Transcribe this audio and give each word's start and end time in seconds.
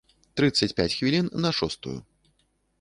Трыццаць 0.39 0.69
пяць 0.79 0.87
хвілін 0.97 1.31
на 1.45 1.53
шостую. 1.61 1.97